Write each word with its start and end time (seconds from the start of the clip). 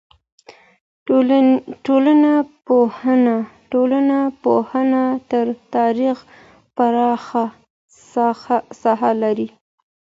ټولنپوهنه 3.71 5.03
تر 5.31 5.45
تاریخ 5.75 6.17
پراخه 6.75 7.45
ساحه 8.81 9.11
لري. 9.23 9.47